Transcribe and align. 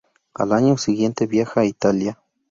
Al 0.33 0.51
año 0.53 0.77
siguiente 0.77 1.27
viaja 1.27 1.59
a 1.61 1.65
Italia. 1.65 2.19